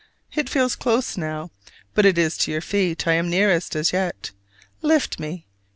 [0.33, 1.51] It feels close now:
[1.93, 4.31] but it is to your feet I am nearest, as yet.
[4.81, 5.45] Lift me!